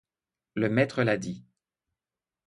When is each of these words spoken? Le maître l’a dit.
Le 0.55 0.67
maître 0.67 1.03
l’a 1.03 1.15
dit. 1.15 1.45